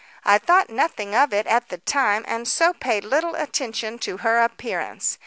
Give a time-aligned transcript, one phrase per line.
[0.25, 4.39] I thought nothing of it at the time, and so paid little attention to her
[4.39, 5.19] appearance.